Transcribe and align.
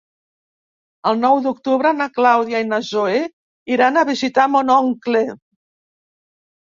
El 1.09 1.17
nou 1.25 1.41
d'octubre 1.47 1.91
na 1.97 2.07
Clàudia 2.15 2.61
i 2.65 2.65
na 2.69 2.79
Zoè 2.87 3.19
iran 3.75 3.99
a 3.99 4.05
visitar 4.11 4.47
mon 4.55 4.73
oncle. 4.77 5.23